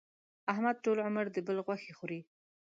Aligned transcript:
احمد 0.51 0.75
ټول 0.83 0.97
عمر 1.07 1.25
د 1.31 1.37
بل 1.47 1.57
غوښې 1.65 1.91
خوري. 1.97 2.19